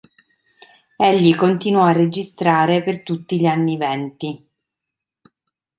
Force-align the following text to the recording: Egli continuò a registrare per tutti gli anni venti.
Egli 0.97 1.35
continuò 1.35 1.83
a 1.83 1.91
registrare 1.91 2.81
per 2.81 3.03
tutti 3.03 3.39
gli 3.39 3.45
anni 3.45 3.77
venti. 3.77 4.47